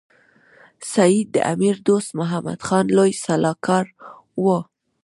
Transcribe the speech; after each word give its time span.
سید 0.93 1.27
د 1.35 1.37
امیر 1.53 1.75
دوست 1.87 2.09
محمد 2.19 2.59
خان 2.67 2.85
لوی 2.97 3.11
سلاکار 3.25 3.85
وو. 4.43 4.59